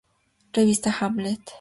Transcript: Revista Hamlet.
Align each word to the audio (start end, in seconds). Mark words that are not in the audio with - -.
Revista 0.55 0.89
Hamlet. 0.99 1.41